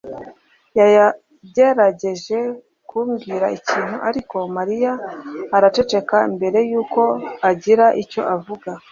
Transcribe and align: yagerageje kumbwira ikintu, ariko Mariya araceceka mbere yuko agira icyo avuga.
yagerageje 0.79 2.37
kumbwira 2.89 3.47
ikintu, 3.57 3.95
ariko 4.09 4.37
Mariya 4.57 4.91
araceceka 5.55 6.17
mbere 6.35 6.59
yuko 6.71 7.01
agira 7.49 7.85
icyo 8.01 8.21
avuga. 8.35 8.71